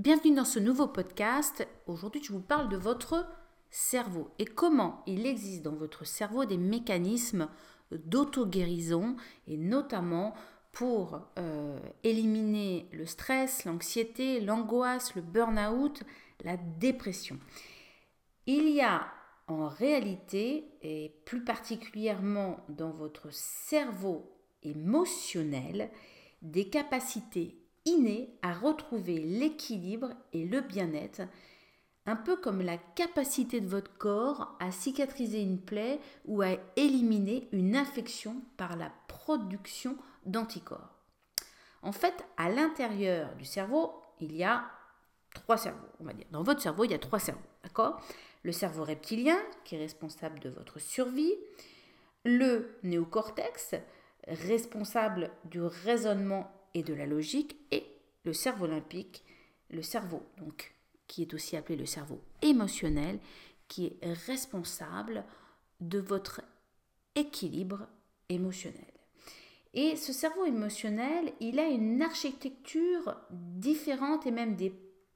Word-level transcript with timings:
Bienvenue 0.00 0.34
dans 0.34 0.46
ce 0.46 0.58
nouveau 0.58 0.86
podcast. 0.86 1.68
Aujourd'hui, 1.86 2.24
je 2.24 2.32
vous 2.32 2.40
parle 2.40 2.70
de 2.70 2.78
votre 2.78 3.26
cerveau 3.68 4.30
et 4.38 4.46
comment 4.46 5.02
il 5.06 5.26
existe 5.26 5.60
dans 5.60 5.74
votre 5.74 6.06
cerveau 6.06 6.46
des 6.46 6.56
mécanismes 6.56 7.50
d'auto-guérison 7.90 9.16
et 9.46 9.58
notamment 9.58 10.32
pour 10.72 11.20
euh, 11.38 11.78
éliminer 12.02 12.88
le 12.92 13.04
stress, 13.04 13.66
l'anxiété, 13.66 14.40
l'angoisse, 14.40 15.14
le 15.16 15.20
burn-out, 15.20 16.02
la 16.44 16.56
dépression. 16.56 17.38
Il 18.46 18.70
y 18.70 18.80
a 18.80 19.06
en 19.48 19.68
réalité, 19.68 20.78
et 20.80 21.14
plus 21.26 21.44
particulièrement 21.44 22.64
dans 22.70 22.92
votre 22.92 23.30
cerveau 23.34 24.32
émotionnel, 24.62 25.90
des 26.40 26.70
capacités 26.70 27.60
innées 27.84 28.34
à 28.42 28.52
retrouver 28.52 29.18
l'équilibre 29.18 30.10
et 30.32 30.44
le 30.44 30.60
bien-être, 30.60 31.22
un 32.06 32.16
peu 32.16 32.36
comme 32.36 32.62
la 32.62 32.78
capacité 32.78 33.60
de 33.60 33.68
votre 33.68 33.96
corps 33.98 34.56
à 34.58 34.72
cicatriser 34.72 35.42
une 35.42 35.60
plaie 35.60 36.00
ou 36.24 36.42
à 36.42 36.56
éliminer 36.76 37.48
une 37.52 37.76
infection 37.76 38.42
par 38.56 38.76
la 38.76 38.90
production 39.06 39.96
d'anticorps. 40.26 40.94
En 41.82 41.92
fait, 41.92 42.24
à 42.36 42.50
l'intérieur 42.50 43.34
du 43.36 43.44
cerveau, 43.44 43.92
il 44.20 44.36
y 44.36 44.44
a 44.44 44.64
trois 45.34 45.56
cerveaux. 45.56 45.86
Dans 46.30 46.42
votre 46.42 46.60
cerveau, 46.60 46.84
il 46.84 46.90
y 46.90 46.94
a 46.94 46.98
trois 46.98 47.18
cerveaux, 47.18 47.40
Le 48.42 48.52
cerveau 48.52 48.84
reptilien, 48.84 49.38
qui 49.64 49.76
est 49.76 49.78
responsable 49.78 50.40
de 50.40 50.50
votre 50.50 50.78
survie, 50.78 51.34
le 52.24 52.76
néocortex, 52.82 53.74
responsable 54.26 55.30
du 55.44 55.62
raisonnement 55.62 56.50
et 56.74 56.82
de 56.82 56.94
la 56.94 57.06
logique, 57.06 57.56
et 57.70 57.84
le 58.24 58.32
cerveau 58.32 58.64
olympique, 58.64 59.24
le 59.70 59.82
cerveau, 59.82 60.22
donc, 60.38 60.74
qui 61.06 61.22
est 61.22 61.34
aussi 61.34 61.56
appelé 61.56 61.76
le 61.76 61.86
cerveau 61.86 62.20
émotionnel, 62.42 63.18
qui 63.68 63.86
est 63.86 64.12
responsable 64.26 65.24
de 65.80 65.98
votre 65.98 66.42
équilibre 67.14 67.86
émotionnel. 68.28 68.84
Et 69.74 69.96
ce 69.96 70.12
cerveau 70.12 70.44
émotionnel, 70.44 71.32
il 71.40 71.58
a 71.58 71.68
une 71.68 72.02
architecture 72.02 73.16
différente 73.30 74.26
et 74.26 74.32
même 74.32 74.56
des 74.56 74.74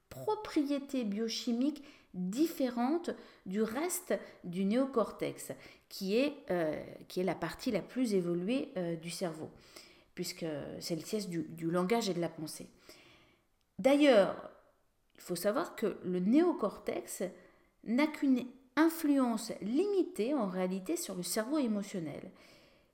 propriétés 0.08 1.04
biochimiques 1.04 1.82
différentes 2.14 3.10
du 3.46 3.62
reste 3.62 4.14
du 4.44 4.64
néocortex, 4.64 5.52
qui 5.88 6.16
est, 6.16 6.34
euh, 6.50 6.80
qui 7.08 7.20
est 7.20 7.24
la 7.24 7.34
partie 7.34 7.72
la 7.72 7.82
plus 7.82 8.14
évoluée 8.14 8.70
euh, 8.76 8.94
du 8.96 9.10
cerveau, 9.10 9.50
puisque 10.14 10.46
c'est 10.80 10.94
le 10.94 11.02
siège 11.02 11.28
du, 11.28 11.70
langage 11.70 12.08
et 12.08 12.14
de 12.14 12.20
la 12.20 12.28
pensée. 12.28 12.68
D'ailleurs, 13.78 14.50
il 15.16 15.20
faut 15.20 15.36
savoir 15.36 15.76
que 15.76 15.98
le 16.04 16.20
néocortex 16.20 17.24
n'a 17.84 18.06
qu'une 18.06 18.44
influence 18.76 19.52
limitée 19.60 20.34
en 20.34 20.46
réalité 20.46 20.96
sur 20.96 21.14
le 21.14 21.22
cerveau 21.22 21.58
émotionnel. 21.58 22.30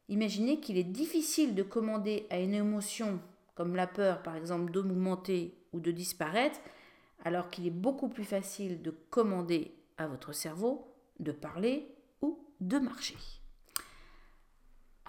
Imaginez 0.09 0.61
qu'il 0.61 0.77
est 0.77 0.85
difficile 0.85 1.55
de 1.55 1.63
commander 1.63 2.27
à 2.31 2.39
une 2.39 2.55
émotion 2.55 3.21
comme 3.55 3.77
la 3.77 3.87
peur 3.87 4.23
par 4.23 4.37
exemple 4.37 4.73
d'augmenter 4.73 5.55
ou 5.73 5.81
de 5.81 5.91
disparaître, 5.91 6.61
alors 7.25 7.51
qu'il 7.51 7.67
est 7.67 7.71
beaucoup 7.71 8.09
plus 8.09 8.25
facile 8.25 8.81
de 8.83 8.91
commander 9.11 9.75
à 9.98 10.07
votre 10.07 10.33
cerveau 10.33 10.91
de 11.19 11.33
parler 11.33 11.87
ou 12.23 12.39
de 12.61 12.79
marcher. 12.79 13.39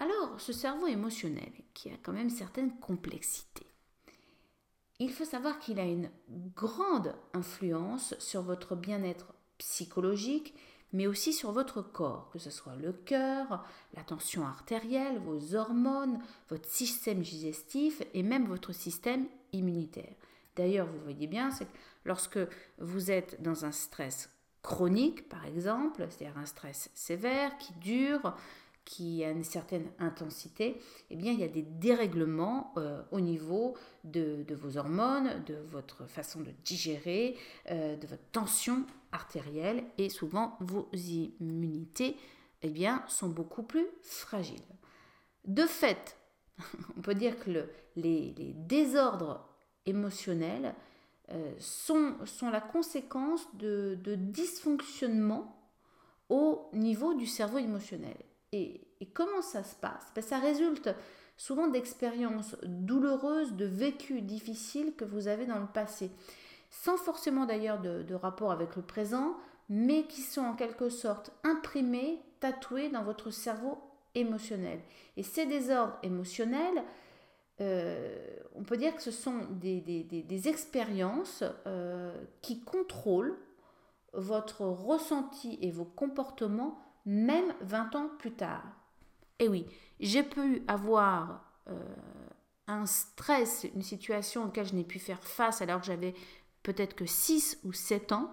Alors, 0.02 0.40
ce 0.40 0.52
cerveau 0.52 0.88
émotionnel, 0.88 1.52
qui 1.74 1.88
a 1.88 1.96
quand 2.02 2.12
même 2.12 2.28
certaines 2.28 2.76
complexités, 2.80 3.68
il 4.98 5.12
faut 5.12 5.24
savoir 5.24 5.60
qu'il 5.60 5.78
a 5.78 5.84
une 5.84 6.10
grande 6.56 7.14
influence 7.34 8.16
sur 8.18 8.42
votre 8.42 8.74
bien-être 8.74 9.32
psychologique, 9.58 10.54
mais 10.92 11.06
aussi 11.06 11.32
sur 11.32 11.52
votre 11.52 11.82
corps, 11.82 12.30
que 12.32 12.40
ce 12.40 12.50
soit 12.50 12.74
le 12.74 12.92
cœur, 12.92 13.64
la 13.94 14.02
tension 14.02 14.44
artérielle, 14.44 15.20
vos 15.20 15.54
hormones, 15.54 16.18
votre 16.48 16.68
système 16.68 17.22
digestif 17.22 18.02
et 18.12 18.24
même 18.24 18.46
votre 18.46 18.72
système 18.72 19.28
immunitaire. 19.52 20.16
D'ailleurs, 20.56 20.88
vous 20.88 21.00
voyez 21.04 21.28
bien, 21.28 21.50
lorsque 22.04 22.40
vous 22.78 23.12
êtes 23.12 23.40
dans 23.40 23.64
un 23.64 23.72
stress 23.72 24.30
chronique, 24.62 25.28
par 25.28 25.46
exemple, 25.46 26.04
c'est-à-dire 26.10 26.38
un 26.38 26.46
stress 26.46 26.90
sévère 26.92 27.56
qui 27.58 27.72
dure, 27.74 28.34
qui 28.84 29.24
a 29.24 29.30
une 29.30 29.44
certaine 29.44 29.90
intensité, 29.98 30.80
eh 31.10 31.16
bien, 31.16 31.32
il 31.32 31.40
y 31.40 31.44
a 31.44 31.48
des 31.48 31.62
dérèglements 31.62 32.72
euh, 32.76 33.02
au 33.12 33.20
niveau 33.20 33.76
de, 34.04 34.44
vos 34.54 34.76
hormones, 34.76 35.42
de 35.46 35.56
votre 35.70 36.06
façon 36.06 36.40
de 36.40 36.50
digérer, 36.64 37.36
euh, 37.70 37.96
de 37.96 38.06
votre 38.06 38.24
tension 38.32 38.84
artérielle 39.12 39.84
et 39.98 40.08
souvent 40.08 40.56
vos 40.60 40.88
immunités 40.92 42.16
eh 42.62 42.70
bien, 42.70 43.04
sont 43.08 43.28
beaucoup 43.28 43.62
plus 43.62 43.86
fragiles. 44.02 44.60
De 45.44 45.66
fait, 45.66 46.16
on 46.96 47.00
peut 47.00 47.14
dire 47.14 47.38
que 47.38 47.68
les, 47.96 48.34
désordres 48.56 49.48
émotionnels 49.86 50.74
euh, 51.30 51.52
sont, 51.58 52.16
la 52.50 52.60
conséquence 52.60 53.46
de 53.54 53.96
dysfonctionnements 54.16 55.58
au 56.28 56.68
niveau 56.72 57.14
du 57.14 57.26
cerveau 57.26 57.58
émotionnel. 57.58 58.16
Et, 58.52 58.80
comment 59.14 59.42
ça 59.42 59.62
se 59.62 59.74
passe? 59.74 60.12
Ben, 60.14 60.22
Ça 60.22 60.38
résulte 60.38 60.90
souvent 61.36 61.68
d'expériences 61.68 62.56
douloureuses, 62.62 63.54
de 63.54 63.64
vécus 63.64 64.22
difficiles 64.22 64.94
que 64.96 65.04
vous 65.04 65.26
avez 65.26 65.46
dans 65.46 65.58
le 65.58 65.66
passé, 65.66 66.10
sans 66.70 66.96
forcément 66.96 67.46
d'ailleurs 67.46 67.80
de, 67.80 68.14
rapport 68.14 68.52
avec 68.52 68.76
le 68.76 68.82
présent, 68.82 69.36
mais 69.68 70.04
qui 70.04 70.20
sont 70.20 70.42
en 70.42 70.54
quelque 70.54 70.88
sorte 70.88 71.32
imprimés, 71.44 72.20
tatoués 72.40 72.90
dans 72.90 73.02
votre 73.02 73.30
cerveau 73.30 73.78
émotionnel. 74.14 74.80
Et 75.16 75.22
ces 75.22 75.46
désordres 75.46 75.98
émotionnels, 76.02 76.84
euh, 77.60 78.14
on 78.54 78.62
peut 78.62 78.76
dire 78.76 78.94
que 78.94 79.02
ce 79.02 79.10
sont 79.10 79.46
des, 79.50 80.48
expériences 80.48 81.42
euh, 81.66 82.14
qui 82.42 82.60
contrôlent 82.60 83.36
votre 84.12 84.62
ressenti 84.66 85.58
et 85.62 85.70
vos 85.70 85.84
comportements 85.84 86.78
même 87.06 87.54
20 87.60 87.94
ans 87.96 88.10
plus 88.18 88.32
tard. 88.32 88.64
Et 89.38 89.48
oui, 89.48 89.66
j'ai 90.00 90.22
pu 90.22 90.62
avoir 90.68 91.44
euh, 91.68 91.78
un 92.68 92.86
stress, 92.86 93.66
une 93.74 93.82
situation 93.82 94.44
auquel 94.44 94.66
je 94.66 94.74
n'ai 94.74 94.84
pu 94.84 94.98
faire 94.98 95.22
face 95.22 95.62
alors 95.62 95.80
que 95.80 95.86
j'avais 95.86 96.14
peut-être 96.62 96.94
que 96.94 97.06
6 97.06 97.60
ou 97.64 97.72
7 97.72 98.12
ans. 98.12 98.32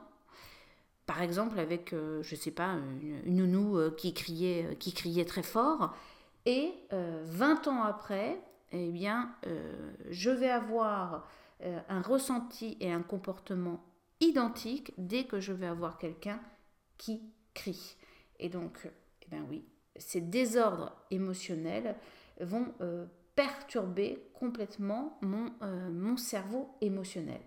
Par 1.06 1.22
exemple, 1.22 1.58
avec, 1.58 1.94
euh, 1.94 2.22
je 2.22 2.36
ne 2.36 2.40
sais 2.40 2.52
pas, 2.52 2.78
une, 3.02 3.36
nounou 3.36 3.78
euh, 3.78 3.92
qui, 3.92 4.14
criait, 4.14 4.76
qui 4.80 4.94
criait 4.94 5.26
très 5.26 5.44
fort. 5.44 5.96
Et 6.46 6.74
20 6.92 7.68
ans 7.68 7.84
après, 7.84 8.42
eh 8.72 8.90
bien, 8.90 9.36
je 10.10 10.32
vais 10.32 10.50
avoir 10.50 11.28
un 11.90 12.02
ressenti 12.02 12.78
et 12.80 12.92
un 12.92 13.04
comportement 13.04 13.84
identique 14.20 14.94
dès 14.98 15.26
que 15.26 15.40
je 15.40 15.54
vais 15.54 15.68
avoir 15.68 15.98
quelqu'un 16.00 16.40
qui 16.98 17.22
crie. 17.54 17.98
Et 18.40 18.50
donc, 18.50 18.88
eh 19.22 19.28
ben 19.30 19.46
oui, 19.50 19.64
ces 19.98 20.22
désordres 20.22 20.96
émotionnels 21.12 21.96
vont 22.40 22.68
euh, 22.82 23.06
perturber 23.36 24.24
complètement 24.34 25.18
mon, 25.22 25.52
euh, 25.62 25.90
mon 25.90 26.18
cerveau 26.18 26.70
émotionnel. 26.82 27.42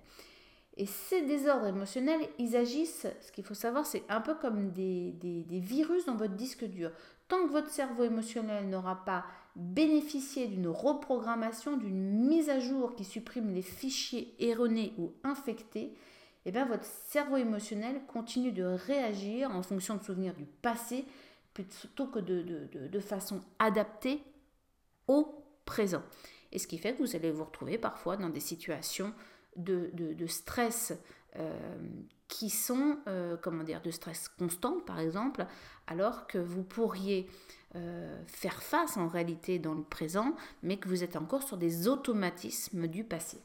Et 0.76 0.86
ces 0.86 1.22
désordres 1.22 1.66
émotionnels, 1.66 2.22
ils 2.38 2.56
agissent, 2.56 3.06
ce 3.20 3.30
qu'il 3.30 3.44
faut 3.44 3.54
savoir, 3.54 3.84
c'est 3.84 4.04
un 4.08 4.22
peu 4.22 4.34
comme 4.34 4.70
des, 4.70 5.14
virus 5.50 6.06
dans 6.06 6.16
votre 6.16 6.34
disque 6.34 6.64
dur. 6.64 6.91
Tant 7.28 7.47
que 7.47 7.53
votre 7.53 7.69
cerveau 7.69 8.04
émotionnel 8.04 8.69
n'aura 8.69 9.04
pas 9.04 9.24
bénéficié 9.54 10.47
d'une 10.47 10.69
reprogrammation, 10.69 11.76
d'une 11.76 12.26
mise 12.26 12.48
à 12.48 12.59
jour 12.59 12.94
qui 12.94 13.04
supprime 13.04 13.53
les 13.53 13.62
fichiers 13.62 14.34
erronés 14.38 14.94
ou 14.98 15.12
infectés, 15.24 15.92
eh 16.44 16.53
bien, 16.53 16.65
votre 16.65 16.84
cerveau 16.84 17.36
émotionnel 17.36 18.03
continue 18.06 18.53
de 18.53 18.65
réagir 18.65 19.50
en 19.50 19.62
fonction 19.62 19.97
de 19.97 20.03
souvenirs 20.03 20.34
du 20.34 20.44
passé 20.44 21.04
plutôt 21.54 22.06
que 22.06 22.18
de, 22.18 22.42
de, 22.42 22.89
de, 22.89 23.00
façon 23.00 23.41
adaptée 23.59 24.22
au 25.06 25.44
présent. 25.65 26.03
Et 26.50 26.59
ce 26.59 26.66
qui 26.66 26.78
fait 26.78 26.94
que 26.94 27.03
vous 27.03 27.15
allez 27.15 27.30
vous 27.30 27.44
retrouver 27.44 27.78
parfois 27.78 28.16
dans 28.16 28.30
des 28.30 28.41
situations 28.41 29.12
de, 29.56 29.91
de 29.92 30.27
stress 30.27 30.94
euh, 31.36 31.78
qui 32.28 32.50
sont, 32.50 32.98
euh, 33.09 33.36
comment 33.41 33.62
dire, 33.62 33.83
de 33.83 33.91
stress 33.91 34.28
constant 34.28 34.80
par 34.80 34.98
exemple, 34.98 35.47
alors 35.86 36.27
que 36.27 36.39
vous 36.39 36.62
pourriez 36.62 37.28
euh, 37.74 38.22
faire 38.27 38.62
face 38.62 38.97
en 38.97 39.06
réalité 39.06 39.59
dans 39.59 39.74
le 39.74 39.83
présent, 39.83 40.34
mais 40.62 40.78
que 40.78 40.89
vous 40.89 41.04
êtes 41.04 41.16
encore 41.16 41.42
sur 41.42 41.59
des 41.59 41.89
automatismes 41.89 42.86
du 42.86 43.04
passé. 43.04 43.39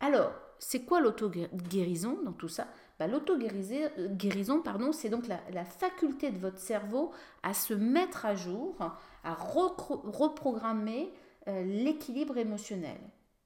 Alors, 0.00 0.32
c'est 0.66 0.84
quoi 0.84 1.00
l'auto-guérison 1.00 2.20
dans 2.24 2.32
tout 2.32 2.48
ça? 2.48 2.66
Bah, 2.98 3.06
L'auto-guérison, 3.06 4.62
pardon, 4.62 4.92
c'est 4.92 5.10
donc 5.10 5.26
la, 5.26 5.64
faculté 5.64 6.30
de 6.30 6.38
votre 6.38 6.58
cerveau 6.58 7.12
à 7.42 7.52
se 7.52 7.74
mettre 7.74 8.24
à 8.24 8.34
jour, 8.34 8.76
à 9.24 9.34
reprogrammer 9.34 11.12
euh, 11.48 11.62
l'équilibre 11.64 12.38
émotionnel. 12.38 12.98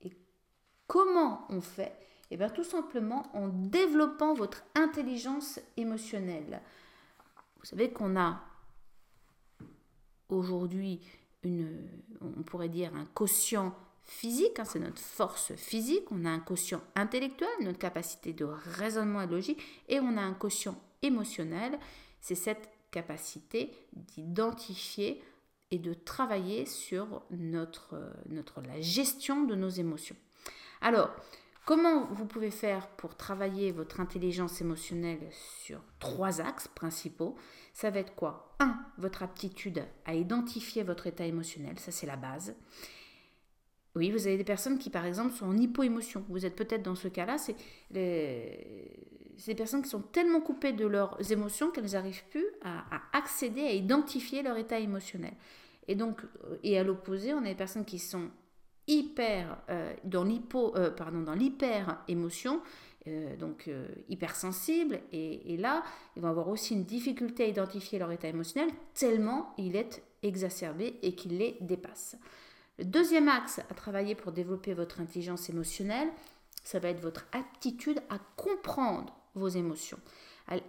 Et 0.03 0.13
comment 0.87 1.45
on 1.49 1.61
fait? 1.61 1.93
Eh 2.31 2.37
bien 2.37 2.51
tout 2.51 2.65
simplement 2.65 3.27
en 3.33 3.49
développant 3.49 4.35
votre 4.35 4.63
intelligence 4.77 5.59
émotionnelle. 5.77 6.61
Vous 7.59 7.65
savez 7.65 7.91
qu'on 7.91 8.17
a 8.17 8.41
aujourd'hui 10.29 11.01
une, 11.43 11.89
on 12.21 12.43
pourrait 12.43 12.69
dire 12.69 12.95
un 12.95 13.07
quotient 13.07 13.75
physique, 14.09 14.59
hein, 14.59 14.65
c'est 14.65 14.81
notre 14.81 15.01
force 15.01 15.55
physique, 15.55 16.11
on 16.11 16.25
a 16.25 16.31
un 16.31 16.41
quotient 16.41 16.83
intellectuel, 16.97 17.49
notre 17.61 17.79
capacité 17.79 18.33
de 18.33 18.45
raisonnement 18.45 19.21
et 19.21 19.27
logique, 19.27 19.63
et 19.89 20.01
on 20.01 20.17
a 20.17 20.23
un 20.23 20.35
quotient 20.35 20.81
émotionnel, 21.03 21.79
c'est 22.21 22.35
cette 22.35 22.71
capacité 22.91 23.71
d'identifier 23.93 25.23
et 25.71 25.79
de 25.79 25.93
travailler 25.93 26.65
sur 26.65 27.23
notre, 27.31 28.01
notre, 28.31 28.63
la 28.63 28.81
gestion 28.81 29.45
de 29.45 29.55
nos 29.55 29.69
émotions. 29.69 30.17
Alors, 30.81 31.11
comment 31.67 32.07
vous 32.07 32.25
pouvez 32.25 32.51
faire 32.51 32.89
pour 32.89 33.15
travailler 33.15 33.73
votre 33.73 34.01
intelligence 34.01 34.63
émotionnelle 34.63 35.29
sur 35.63 35.83
trois 35.99 36.41
axes 36.41 36.69
principaux? 36.69 37.37
Ça 37.75 37.91
va 37.91 38.01
être 38.01 38.15
quoi? 38.15 38.57
1. 38.61 38.75
Votre 38.97 39.23
aptitude 39.23 39.85
à 40.07 40.15
identifier 40.15 40.83
votre 40.83 41.07
état 41.07 41.27
émotionnel, 41.27 41.79
ça 41.79 41.93
c'est 41.93 42.07
la 42.07 42.17
base. 42.17 42.57
Oui, 43.99 44.13
vous 44.13 44.29
avez 44.29 44.37
des 44.37 44.45
personnes 44.45 44.79
qui, 44.79 44.91
par 44.91 45.05
exemple, 45.05 45.35
sont 45.35 45.47
en 45.47 45.57
hypo-émotion. 45.57 46.25
Vous 46.29 46.47
êtes 46.47 46.55
peut-être 46.55 46.85
dans 46.85 46.95
ce 46.95 47.09
cas-là. 47.09 47.37
C'est 47.37 47.57
des 47.91 49.55
personnes 49.57 49.83
qui 49.83 49.89
sont 49.89 50.03
tellement 50.03 50.41
coupées 50.41 50.73
de 50.73 50.87
leurs 50.87 51.19
émotions 51.33 51.73
qu'elles 51.73 51.91
n'arrivent 51.91 52.25
plus 52.31 52.47
à, 52.63 52.85
accéder, 53.13 53.63
à 53.63 53.73
identifier 53.73 54.43
leur 54.43 54.57
état 54.57 54.79
émotionnel. 54.79 55.33
Et 55.89 55.97
donc, 55.97 56.21
et 56.63 56.79
à 56.79 56.85
l'opposé, 56.85 57.35
on 57.35 57.39
a 57.39 57.49
des 57.49 57.57
personnes 57.57 57.85
qui 57.85 57.99
sont 57.99 58.31
hyper 58.87 59.59
euh, 59.69 59.93
dans 60.05 60.23
l'hypo, 60.23 60.77
euh, 60.77 60.91
pardon, 60.91 61.23
dans 61.23 61.35
l'hyper 61.35 62.01
émotion, 62.07 62.61
euh, 63.09 63.35
donc 63.35 63.69
hypersensible. 64.09 65.01
Et, 65.11 65.55
et 65.55 65.57
là, 65.57 65.83
ils 66.15 66.23
vont 66.23 66.29
avoir 66.29 66.49
aussi 66.51 66.75
une 66.75 66.85
difficulté 66.85 67.43
à 67.43 67.47
identifier 67.49 67.99
leur 67.99 68.13
état 68.13 68.29
émotionnel 68.29 68.71
tellement 68.95 69.55
il 69.59 69.75
est 69.75 70.05
exacerbé 70.23 71.01
et 71.03 71.17
qu'il 71.17 71.37
les 71.37 71.57
dépasse. 71.61 72.17
Le 72.79 72.85
deuxième 72.85 73.29
axe 73.29 73.59
à 73.59 73.75
travailler 73.75 74.15
pour 74.15 74.33
développer 74.33 74.73
votre 74.73 75.01
intelligence 75.01 75.51
émotionnelle, 75.51 76.09
ça 76.63 76.79
va 76.79 76.89
être 76.89 77.01
votre 77.01 77.27
aptitude 77.33 78.01
à 78.09 78.19
comprendre 78.37 79.15
vos 79.35 79.49
émotions 79.49 79.99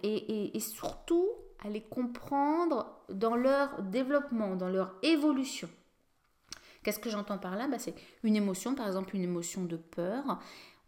et, 0.02 0.60
surtout 0.60 1.28
à 1.64 1.68
les 1.68 1.82
comprendre 1.82 3.02
dans 3.10 3.36
leur 3.36 3.82
développement, 3.82 4.56
dans 4.56 4.68
leur 4.68 4.94
évolution. 5.02 5.68
Qu'est-ce 6.82 6.98
que 6.98 7.10
j'entends 7.10 7.38
par 7.38 7.56
là? 7.56 7.68
Bah, 7.68 7.78
C'est 7.78 7.94
une 8.22 8.36
émotion, 8.36 8.74
par 8.74 8.86
exemple 8.86 9.14
une 9.14 9.24
émotion 9.24 9.64
de 9.64 9.76
peur. 9.76 10.40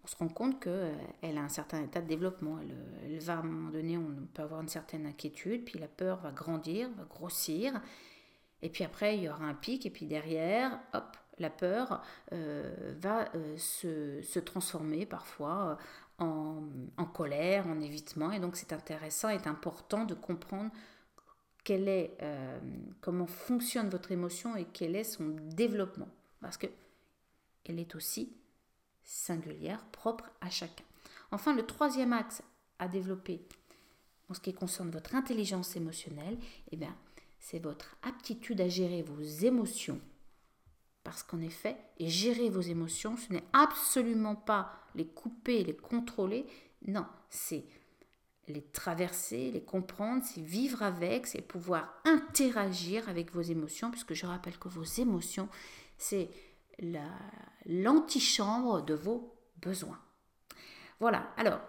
On 0.04 0.06
se 0.06 0.16
rend 0.16 0.28
compte 0.28 0.60
qu'elle 0.60 0.72
euh, 1.24 1.36
a 1.36 1.40
un 1.40 1.48
certain 1.48 1.82
état 1.82 2.00
de 2.00 2.08
développement. 2.08 2.58
Elle, 2.60 2.74
elle, 3.04 3.19
va 3.20 3.34
à 3.34 3.36
un 3.36 3.42
moment 3.42 3.70
donné, 3.70 3.96
on 3.98 4.26
peut 4.32 4.42
avoir 4.42 4.60
une 4.60 4.69
certaine 4.69 5.06
inquiétude, 5.06 5.64
puis 5.64 5.78
la 5.78 5.88
peur 5.88 6.19
va 6.20 6.32
grandir, 6.32 6.90
va 6.96 7.04
grossir. 7.04 7.80
Et 8.62 8.70
puis 8.70 8.84
après, 8.84 9.16
il 9.16 9.24
y 9.24 9.28
aura 9.28 9.44
un 9.44 9.54
pic, 9.54 9.84
et 9.86 9.90
puis 9.90 10.06
derrière, 10.06 10.78
hop, 10.94 11.16
la 11.38 11.50
peur 11.50 12.02
euh, 12.32 12.94
va 12.98 13.28
euh, 13.34 13.56
se, 13.58 14.38
transformer 14.38 15.06
parfois 15.06 15.78
euh, 16.20 16.24
en, 16.96 17.04
colère, 17.04 17.66
en 17.66 17.80
évitement. 17.80 18.32
Et 18.32 18.38
donc 18.38 18.56
c'est 18.56 18.72
intéressant 18.72 19.28
et 19.28 19.46
important 19.46 20.04
de 20.04 20.14
comprendre 20.14 20.70
est, 21.68 22.18
comment 23.00 23.26
fonctionne 23.26 23.88
votre 23.88 24.10
émotion 24.10 24.56
et 24.56 24.66
quel 24.72 24.96
est 24.96 25.04
son 25.04 25.36
développement. 25.54 26.08
Parce 26.40 26.56
que 26.56 26.66
elle 27.64 27.78
est 27.78 27.94
aussi 27.94 28.32
singulière, 29.04 29.84
propre 29.92 30.30
à 30.40 30.50
chacun. 30.50 30.84
Enfin, 31.30 31.54
le 31.54 31.64
troisième 31.64 32.12
axe 32.12 32.42
à 32.80 32.88
développer 32.88 33.40
en 34.28 34.34
ce 34.34 34.40
qui 34.40 34.52
concerne 34.52 34.90
votre 34.90 35.14
intelligence 35.14 35.76
émotionnelle, 35.76 36.36
eh 36.72 36.76
bien, 36.76 36.94
c'est 37.42 37.58
votre 37.58 37.96
aptitude 38.02 38.60
à 38.60 38.68
gérer 38.68 39.02
vos 39.02 39.20
émotions. 39.20 40.00
Parce 41.02 41.24
qu'en 41.24 41.40
effet, 41.40 41.76
et 41.98 42.08
gérer 42.08 42.48
vos 42.48 42.60
émotions, 42.60 43.16
ce 43.16 43.32
n'est 43.32 43.42
absolument 43.52 44.36
pas 44.36 44.72
les 44.94 45.08
couper, 45.08 45.64
les 45.64 45.74
contrôler. 45.74 46.46
Non, 46.86 47.04
c'est 47.28 47.64
les 48.46 48.62
traverser, 48.62 49.50
les 49.50 49.60
comprendre, 49.60 50.22
c'est 50.24 50.40
vivre 50.40 50.84
avec, 50.84 51.26
c'est 51.26 51.42
pouvoir 51.42 52.00
interagir 52.04 53.08
avec 53.08 53.32
vos 53.32 53.42
émotions, 53.42 53.90
puisque 53.90 54.14
je 54.14 54.24
rappelle 54.24 54.58
que 54.58 54.68
vos 54.68 54.84
émotions, 54.84 55.48
c'est 55.98 56.30
l'antichambre 57.66 58.84
de 58.84 58.94
vos 58.94 59.34
besoins. 59.56 60.00
Voilà, 61.00 61.28
alors, 61.36 61.60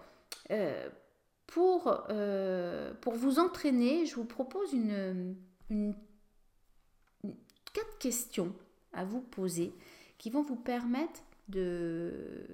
euh, 0.51 0.87
euh, 1.57 2.93
pour 2.93 3.15
vous 3.15 3.39
entraîner, 3.39 4.05
je 4.05 4.15
vous 4.15 4.25
propose 4.25 4.71
une, 4.73 5.35
quatre 7.73 7.97
questions 7.99 8.53
à 8.93 9.05
vous 9.05 9.21
poser 9.21 9.73
qui 10.17 10.29
vont 10.29 10.43
vous 10.43 10.55
permettre 10.55 11.21
de, 11.49 12.47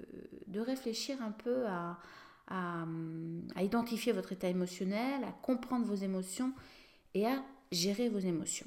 de 0.48 0.60
réfléchir 0.60 1.22
un 1.22 1.30
peu 1.30 1.66
à, 1.66 1.98
à, 2.48 2.84
identifier 3.62 4.12
votre 4.12 4.32
état 4.32 4.48
émotionnel, 4.48 5.24
à 5.24 5.32
comprendre 5.42 5.86
vos 5.86 5.94
émotions 5.94 6.52
et 7.14 7.26
à 7.26 7.42
gérer 7.72 8.08
vos 8.08 8.18
émotions. 8.18 8.66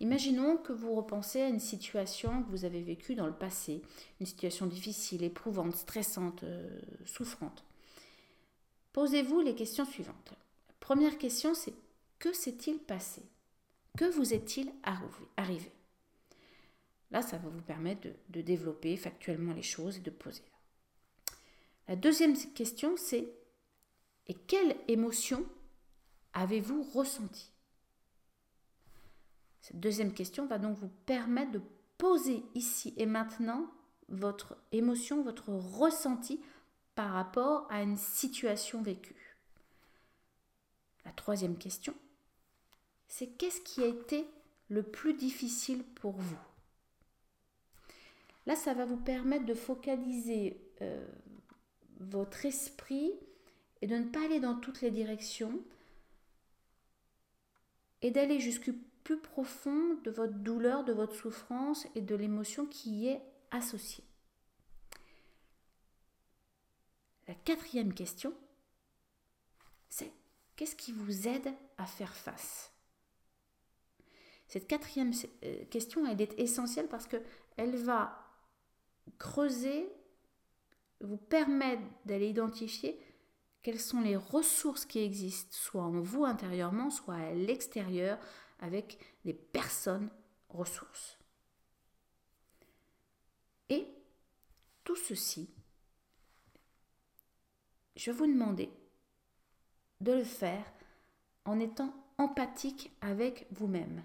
Imaginons 0.00 0.56
que 0.56 0.72
vous 0.72 0.94
repensez 0.94 1.42
à 1.42 1.48
une 1.48 1.58
situation 1.58 2.44
que 2.44 2.50
vous 2.50 2.64
avez 2.64 2.82
vécue 2.82 3.16
dans 3.16 3.26
le 3.26 3.32
passé, 3.32 3.82
une 4.20 4.26
situation 4.26 4.66
difficile, 4.66 5.24
éprouvante, 5.24 5.74
stressante, 5.74 6.44
euh, 6.44 6.78
souffrante. 7.04 7.64
Posez-vous 8.92 9.40
les 9.40 9.56
questions 9.56 9.84
suivantes. 9.84 10.34
première 10.78 11.18
question, 11.18 11.54
c'est 11.54 11.74
que 12.20 12.32
s'est-il 12.32 12.78
passé? 12.78 13.22
Que 13.98 14.04
vous 14.04 14.32
est-il 14.32 14.72
arrivé? 14.84 15.72
Là, 17.10 17.20
ça 17.20 17.36
va 17.36 17.48
vous 17.48 17.62
permettre 17.62 18.06
de, 18.28 18.40
développer 18.40 18.96
factuellement 18.96 19.52
les 19.52 19.62
choses 19.62 19.96
et 19.96 20.02
de 20.02 20.10
poser. 20.10 20.44
La 21.88 21.96
deuxième 21.96 22.36
question, 22.54 22.96
c'est 22.96 23.28
et 24.28 24.34
quelle 24.34 24.76
émotion 24.86 25.44
avez-vous 26.32 26.84
ressenti 26.94 27.50
Cette 29.62 29.80
deuxième 29.80 30.14
question 30.14 30.46
va 30.46 30.58
donc 30.58 30.78
vous 30.78 30.92
permettre 31.04 31.50
de 31.50 31.62
poser 31.96 32.44
ici 32.54 32.94
et 32.98 33.06
maintenant 33.06 33.68
votre 34.08 34.56
émotion, 34.70 35.24
votre 35.24 35.48
ressenti 35.48 36.40
par 36.94 37.14
rapport 37.14 37.66
à 37.68 37.82
une 37.82 37.96
situation 37.96 38.80
vécue. 38.80 39.36
La 41.04 41.10
troisième 41.10 41.58
question, 41.58 41.96
c'est 43.08 43.26
qu'est-ce 43.26 43.60
qui 43.62 43.82
a 43.82 43.86
été 43.86 44.26
le 44.68 44.82
plus 44.82 45.14
difficile 45.14 45.82
pour 45.82 46.12
vous? 46.12 46.38
Là, 48.46 48.54
ça 48.54 48.74
va 48.74 48.84
vous 48.84 48.96
permettre 48.96 49.44
de 49.44 49.54
focaliser 49.54 50.60
euh, 50.80 51.06
votre 52.00 52.46
esprit 52.46 53.12
et 53.82 53.86
de 53.86 53.96
ne 53.96 54.08
pas 54.08 54.24
aller 54.24 54.40
dans 54.40 54.54
toutes 54.54 54.80
les 54.80 54.90
directions 54.90 55.60
et 58.02 58.10
d'aller 58.10 58.40
jusqu'au 58.40 58.72
plus 59.04 59.18
profond 59.18 59.94
de 60.04 60.10
votre 60.10 60.34
douleur, 60.34 60.84
de 60.84 60.92
votre 60.92 61.14
souffrance 61.14 61.86
et 61.94 62.00
de 62.00 62.14
l'émotion 62.14 62.66
qui 62.66 62.90
y 62.90 63.08
est 63.08 63.22
associée. 63.50 64.04
La 67.26 67.34
quatrième 67.34 67.92
question, 67.92 68.34
c'est 69.90 70.12
qu'est-ce 70.56 70.76
qui 70.76 70.92
vous 70.92 71.28
aide 71.28 71.52
à 71.76 71.86
faire 71.86 72.14
face? 72.14 72.72
Cette 74.48 74.66
quatrième 74.66 75.12
euh, 75.44 75.64
question, 75.66 76.06
est 76.06 76.38
essentielle 76.40 76.88
parce 76.88 77.06
qu'elle 77.06 77.76
va 77.76 78.18
creuser, 79.18 79.88
vous 81.00 81.18
permettre 81.18 81.82
d'aller 82.06 82.28
identifier 82.28 82.98
quelles 83.62 83.80
sont 83.80 84.00
les 84.00 84.16
ressources 84.16 84.86
qui 84.86 85.00
existent, 85.00 85.54
soit 85.54 85.82
en 85.82 86.00
vous 86.00 86.24
intérieurement, 86.24 86.90
soit 86.90 87.14
à 87.14 87.32
l'extérieur, 87.34 88.18
avec 88.60 88.98
des 89.24 89.34
personnes 89.34 90.10
ressources. 90.48 91.18
Et 93.68 93.86
tout 94.82 94.96
ceci, 94.96 95.50
je 97.96 98.10
vais 98.10 98.16
vous 98.16 98.26
demander 98.26 98.70
de 100.00 100.12
le 100.12 100.24
faire 100.24 100.64
en 101.44 101.60
étant 101.60 101.92
empathique 102.16 102.92
avec 103.02 103.46
vous-même. 103.50 104.02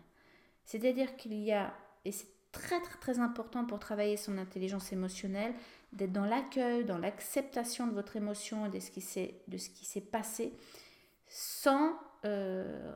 C'est-à-dire 0.66 1.16
qu'il 1.16 1.34
y 1.34 1.52
a, 1.52 1.74
et 2.06 2.12
c'est 2.12 2.28
très 2.52 2.80
très 2.82 3.00
très 3.00 3.20
important 3.20 3.66
pour 3.66 3.80
travailler 3.80 4.16
son 4.16 4.38
intelligence 4.38 4.94
émotionnelle, 4.94 5.54
d'être 5.92 6.12
dans 6.12 6.26
l'accueil, 6.26 6.86
dans 6.86 6.98
l'acceptation 6.98 7.88
de 7.88 7.94
votre 7.94 8.16
émotion 8.16 8.66
et 8.66 8.70
de 8.70 8.80
ce 8.80 8.90
qui 9.70 9.86
s'est 9.86 10.02
passé, 10.02 10.54
sans, 11.28 12.00
euh, 12.26 12.96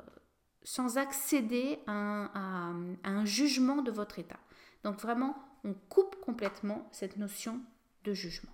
sans 0.63 0.97
accéder 0.97 1.79
à 1.87 2.71
un, 3.03 3.25
jugement 3.25 3.81
de 3.81 3.91
votre 3.91 4.19
état. 4.19 4.39
Donc 4.83 4.99
vraiment, 4.99 5.35
on 5.63 5.73
coupe 5.73 6.15
complètement 6.21 6.87
cette 6.91 7.17
notion 7.17 7.59
de 8.03 8.13
jugement. 8.13 8.51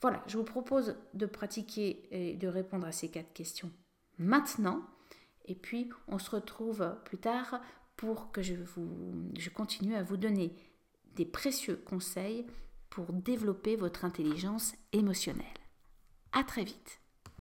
Voilà, 0.00 0.22
je 0.26 0.36
vous 0.36 0.44
propose 0.44 0.96
de 1.14 1.26
pratiquer 1.26 2.08
et 2.10 2.34
de 2.34 2.48
répondre 2.48 2.86
à 2.86 2.92
ces 2.92 3.08
quatre 3.08 3.32
questions 3.32 3.70
maintenant. 4.18 4.82
Et 5.46 5.54
puis, 5.54 5.90
on 6.08 6.18
se 6.18 6.30
retrouve 6.30 6.96
plus 7.04 7.18
tard 7.18 7.60
pour 8.02 8.32
que 8.32 8.42
je, 8.42 8.54
continue 9.54 9.94
à 9.94 10.02
vous 10.02 10.16
donner 10.16 10.52
des 11.14 11.24
précieux 11.24 11.76
conseils 11.76 12.44
pour 12.90 13.12
développer 13.12 13.76
votre 13.76 14.04
intelligence 14.04 14.74
émotionnelle. 14.92 15.46
À 16.32 16.42
très 16.42 16.64
vite. 16.64 17.00